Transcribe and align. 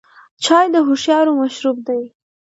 چای 0.45 0.65
د 0.73 0.75
هوښیارو 0.87 1.31
مشروب 1.41 1.77
دی. 1.87 2.03